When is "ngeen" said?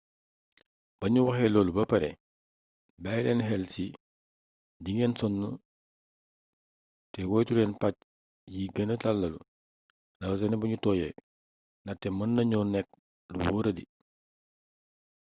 4.95-5.13